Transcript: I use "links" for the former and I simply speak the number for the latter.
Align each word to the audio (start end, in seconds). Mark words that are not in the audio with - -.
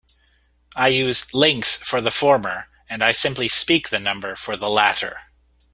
I 0.75 0.87
use 0.87 1.31
"links" 1.31 1.75
for 1.75 2.01
the 2.01 2.09
former 2.09 2.69
and 2.89 3.03
I 3.03 3.11
simply 3.11 3.47
speak 3.47 3.89
the 3.89 3.99
number 3.99 4.35
for 4.35 4.57
the 4.57 4.67
latter. 4.67 5.25